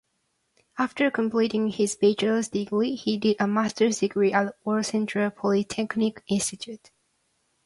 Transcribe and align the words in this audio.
After 0.79 1.11
completing 1.11 1.67
his 1.69 1.95
bachelor's 1.95 2.47
degree, 2.49 2.95
he 2.95 3.17
did 3.17 3.35
a 3.39 3.45
master's 3.47 3.99
degree 3.99 4.33
at 4.33 4.55
Worcester 4.65 5.29
Polytechnic 5.29 6.23
Institute. 6.27 6.89